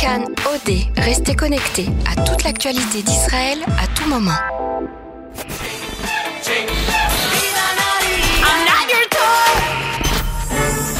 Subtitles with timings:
[0.00, 4.30] Cannes OD, restez connectés à toute l'actualité d'Israël à tout moment.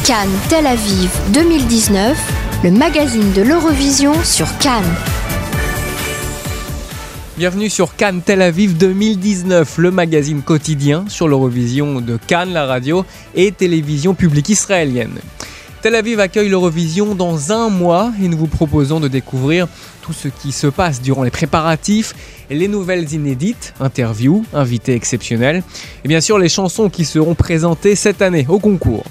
[0.04, 2.18] Cannes Tel Aviv 2019,
[2.62, 4.94] le magazine de l'Eurovision sur Cannes.
[7.38, 13.06] Bienvenue sur Cannes Tel Aviv 2019, le magazine quotidien sur l'Eurovision de Cannes, la radio
[13.34, 15.20] et télévision publique israélienne.
[15.82, 19.66] Tel Aviv accueille l'Eurovision dans un mois et nous vous proposons de découvrir
[20.02, 22.14] tout ce qui se passe durant les préparatifs,
[22.50, 25.62] les nouvelles inédites, interviews, invités exceptionnels
[26.04, 29.04] et bien sûr les chansons qui seront présentées cette année au concours.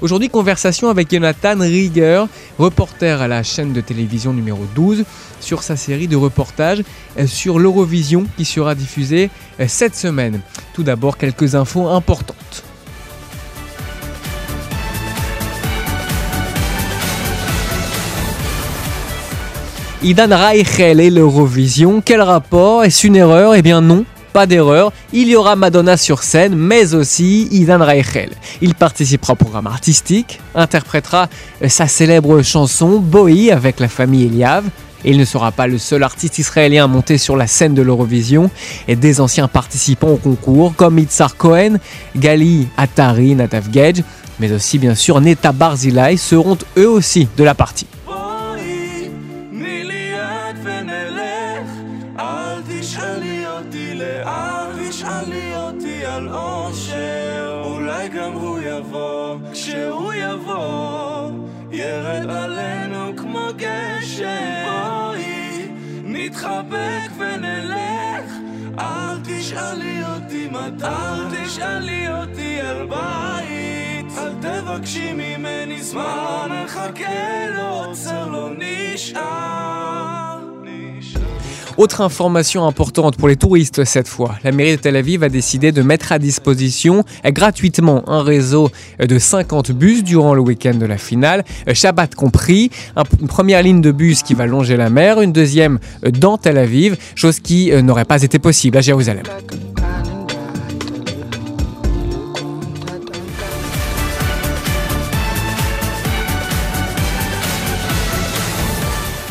[0.00, 2.24] Aujourd'hui, conversation avec Jonathan Rieger,
[2.56, 5.04] reporter à la chaîne de télévision numéro 12,
[5.40, 6.84] sur sa série de reportages
[7.26, 9.28] sur l'Eurovision qui sera diffusée
[9.66, 10.40] cette semaine.
[10.72, 12.62] Tout d'abord, quelques infos importantes.
[20.04, 22.82] Idan Reichel et l'Eurovision, quel rapport?
[22.82, 23.54] Est-ce une erreur?
[23.54, 28.30] Eh bien non, pas d'erreur, il y aura Madonna sur scène, mais aussi Idan Reichel.
[28.60, 31.28] Il participera au programme artistique, interprétera
[31.68, 34.64] sa célèbre chanson Bowie avec la famille Eliav.
[35.04, 37.82] Et il ne sera pas le seul artiste israélien à monter sur la scène de
[37.82, 38.50] l'Eurovision,
[38.88, 41.76] et des anciens participants au concours comme Itzar Cohen,
[42.16, 44.02] Gali Atari, Natav Gage,
[44.40, 47.86] mais aussi bien sûr Neta Barzilai seront eux aussi de la partie.
[64.22, 64.70] גשם.
[64.70, 65.68] בואי,
[66.04, 68.32] נתחבק ונלך.
[68.78, 74.18] אל תשאלי אותי מתי, אל תשאלי אותי על בית.
[74.18, 80.31] אל תבקשי ממני זמן, נחכה לו, עוצר לא נשאר.
[81.76, 85.72] Autre information importante pour les touristes cette fois, la mairie de Tel Aviv a décidé
[85.72, 90.98] de mettre à disposition gratuitement un réseau de 50 bus durant le week-end de la
[90.98, 92.70] finale, Shabbat compris,
[93.20, 96.96] une première ligne de bus qui va longer la mer, une deuxième dans Tel Aviv,
[97.14, 99.24] chose qui n'aurait pas été possible à Jérusalem.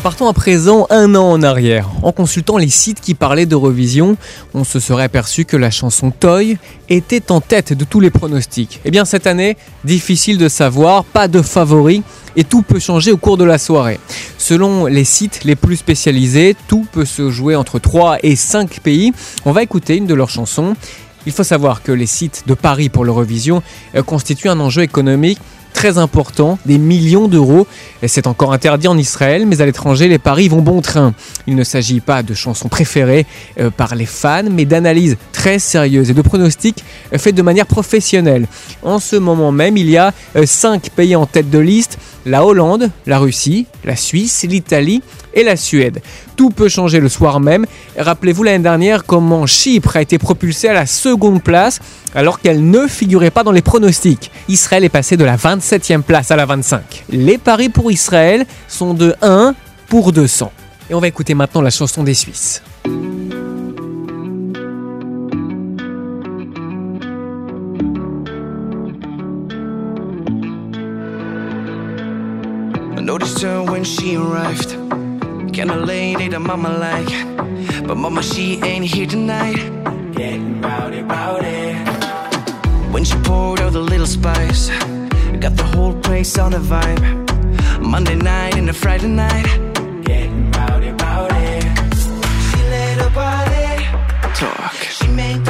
[0.02, 1.88] Partons à présent un an en arrière.
[2.02, 4.16] En consultant les sites qui parlaient d'Eurovision,
[4.52, 6.58] on se serait aperçu que la chanson Toy
[6.88, 8.80] était en tête de tous les pronostics.
[8.84, 12.02] Eh bien cette année, difficile de savoir, pas de favoris
[12.34, 14.00] et tout peut changer au cours de la soirée.
[14.38, 19.12] Selon les sites les plus spécialisés, tout peut se jouer entre 3 et 5 pays.
[19.44, 20.74] On va écouter une de leurs chansons.
[21.26, 23.62] Il faut savoir que les sites de Paris pour l'Eurovision
[24.04, 25.38] constituent un enjeu économique
[25.72, 27.66] très important, des millions d'euros.
[28.06, 31.14] C'est encore interdit en Israël, mais à l'étranger, les paris vont bon train.
[31.46, 33.26] Il ne s'agit pas de chansons préférées
[33.58, 37.66] euh, par les fans, mais d'analyses très sérieuses et de pronostics euh, faits de manière
[37.66, 38.46] professionnelle.
[38.82, 42.44] En ce moment même, il y a euh, cinq pays en tête de liste la
[42.44, 45.02] Hollande, la Russie, la Suisse, l'Italie
[45.34, 46.02] et la Suède.
[46.36, 47.66] Tout peut changer le soir même.
[47.96, 51.80] Rappelez-vous l'année dernière comment Chypre a été propulsée à la seconde place
[52.14, 54.30] alors qu'elle ne figurait pas dans les pronostics.
[54.48, 57.04] Israël est passé de la 27e place à la 25.
[57.10, 59.54] Les paris pour Israël sont de 1
[59.88, 60.52] pour 200.
[60.90, 62.62] Et on va écouter maintenant la chanson des Suisses.
[73.82, 74.70] When she arrived.
[75.52, 77.12] Kinda lady that mama like.
[77.84, 79.58] But mama, she ain't here tonight.
[80.14, 81.74] Getting rowdy, rowdy.
[82.92, 84.68] When she poured out the little spice,
[85.40, 87.02] got the whole place on a vibe.
[87.80, 89.48] Monday night and a Friday night.
[90.04, 91.50] Getting rowdy, rowdy.
[92.46, 93.66] She let her body
[94.40, 94.74] talk.
[94.98, 95.41] She make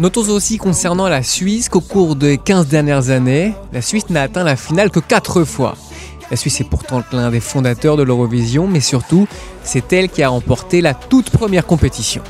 [0.00, 4.44] Notons aussi concernant la Suisse qu'au cours des 15 dernières années, la Suisse n'a atteint
[4.44, 5.76] la finale que 4 fois.
[6.30, 9.28] La Suisse est pourtant l'un des fondateurs de l'Eurovision, mais surtout,
[9.62, 12.22] c'est elle qui a remporté la toute première compétition.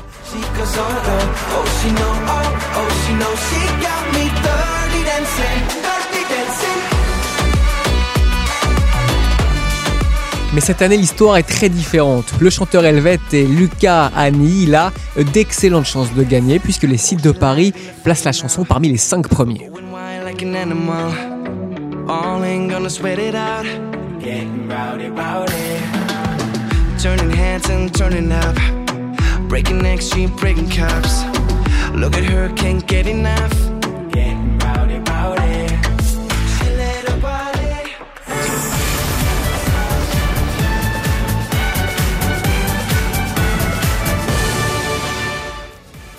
[10.53, 12.25] Mais cette année, l'histoire est très différente.
[12.41, 14.63] Le chanteur helvète est Luca Ani.
[14.63, 14.91] Il a
[15.31, 19.29] d'excellentes chances de gagner puisque les sites de Paris placent la chanson parmi les 5
[19.29, 19.69] premiers.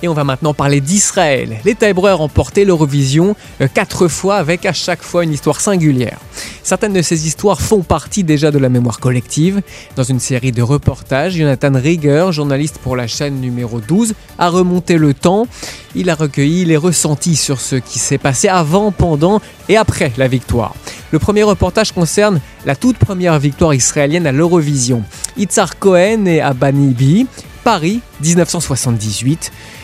[0.05, 1.61] Et on va maintenant parler d'Israël.
[1.65, 6.19] Les Hébreux ont porté l'Eurovision euh, quatre fois avec à chaque fois une histoire singulière.
[6.65, 9.63] Certaines de ces histoires font partie déjà de la mémoire collective.
[9.95, 14.97] Dans une série de reportages, Jonathan Rieger, journaliste pour la chaîne numéro 12, a remonté
[14.97, 15.47] le temps.
[15.95, 20.27] Il a recueilli les ressentis sur ce qui s'est passé avant, pendant et après la
[20.27, 20.75] victoire.
[21.13, 25.03] Le premier reportage concerne la toute première victoire israélienne à l'Eurovision.
[25.37, 27.27] Itzar Cohen et Abanibi,
[27.65, 29.53] Paris 1978.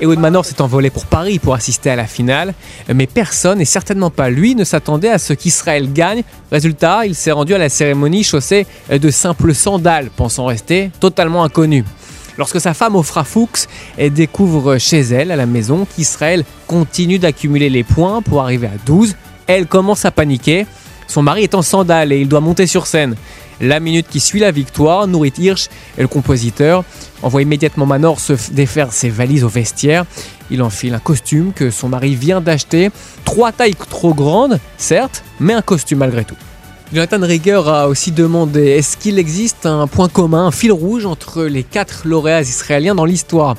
[0.00, 2.54] Ehud Manor s'est envolé pour Paris pour assister à la finale,
[2.92, 6.22] mais personne, et certainement pas lui, ne s'attendait à ce qu'Israël gagne.
[6.50, 11.84] Résultat, il s'est rendu à la cérémonie chaussé de simples sandales, pensant rester totalement inconnu.
[12.38, 13.66] Lorsque sa femme Ofra Fuchs
[13.98, 19.16] découvre chez elle, à la maison, qu'Israël continue d'accumuler les points pour arriver à 12,
[19.46, 20.66] elle commence à paniquer.
[21.08, 23.16] Son mari est en sandales et il doit monter sur scène.
[23.60, 26.84] La minute qui suit la victoire, Nourit Hirsch, le compositeur,
[27.22, 30.04] envoie immédiatement Manor se défaire ses valises au vestiaire.
[30.50, 32.90] Il enfile un costume que son mari vient d'acheter.
[33.24, 36.36] Trois tailles trop grandes, certes, mais un costume malgré tout.
[36.92, 41.44] Jonathan Rieger a aussi demandé est-ce qu'il existe un point commun, un fil rouge entre
[41.44, 43.56] les quatre lauréats israéliens dans l'histoire?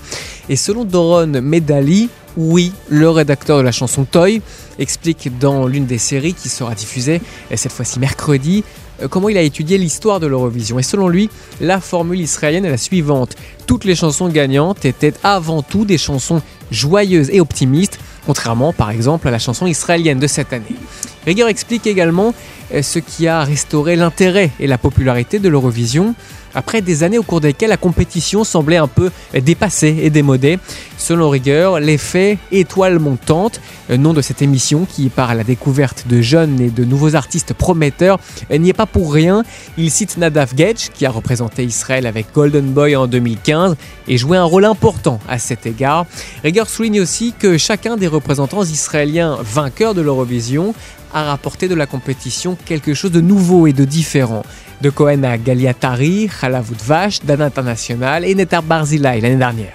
[0.47, 4.41] Et selon Doron Medali, oui, le rédacteur de la chanson Toy
[4.79, 7.21] explique dans l'une des séries qui sera diffusée
[7.53, 8.63] cette fois-ci mercredi
[9.01, 10.79] euh, comment il a étudié l'histoire de l'Eurovision.
[10.79, 13.35] Et selon lui, la formule israélienne est la suivante.
[13.67, 16.41] Toutes les chansons gagnantes étaient avant tout des chansons
[16.71, 20.77] joyeuses et optimistes, contrairement par exemple à la chanson israélienne de cette année.
[21.25, 22.33] Rieger explique également
[22.73, 26.15] euh, ce qui a restauré l'intérêt et la popularité de l'Eurovision
[26.55, 30.59] après des années au cours desquelles la compétition semblait un peu dépassée et démodée.
[30.97, 36.05] Selon Rigueur, l'effet étoile montante, euh, nom de cette émission qui part à la découverte
[36.07, 38.19] de jeunes et de nouveaux artistes prometteurs,
[38.51, 39.43] euh, n'y est pas pour rien.
[39.77, 43.75] Il cite Nadav Gedge, qui a représenté Israël avec Golden Boy en 2015
[44.07, 46.05] et joué un rôle important à cet égard.
[46.43, 50.73] Rigueur souligne aussi que chacun des représentants israéliens vainqueurs de l'Eurovision
[51.13, 54.43] a rapporté de la compétition quelque chose de nouveau et de différent.
[54.81, 59.73] De Cohen à Galiatari, Halavut Vash, Dan International et Netar Barzilai l'année dernière.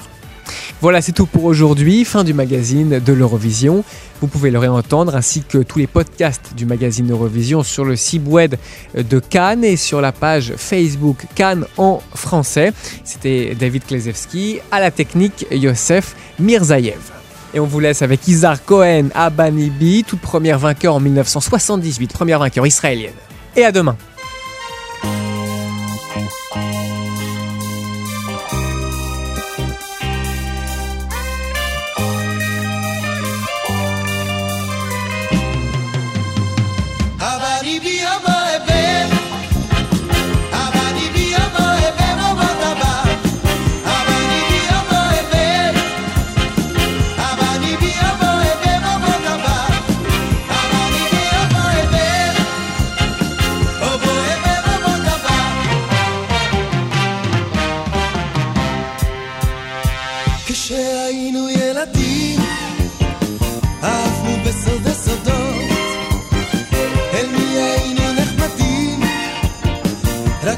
[0.80, 2.04] Voilà, c'est tout pour aujourd'hui.
[2.04, 3.84] Fin du magazine de l'Eurovision.
[4.20, 8.26] Vous pouvez le réentendre ainsi que tous les podcasts du magazine Eurovision sur le site
[8.26, 8.54] web
[8.94, 12.72] de Cannes et sur la page Facebook Cannes en français.
[13.02, 17.13] C'était David Klezewski, à la technique Yosef Mirzaev.
[17.54, 22.40] Et on vous laisse avec Izar Cohen à Banibi, toute première vainqueur en 1978, première
[22.40, 23.14] vainqueur israélienne.
[23.54, 23.96] Et à demain.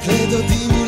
[0.07, 0.86] credo di un